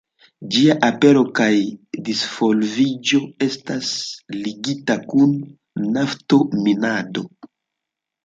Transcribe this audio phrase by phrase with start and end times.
[0.53, 1.49] Ĝia apero kaj
[2.07, 3.91] disvolviĝo estas
[4.47, 5.37] ligita kun
[5.99, 7.25] nafto-minado.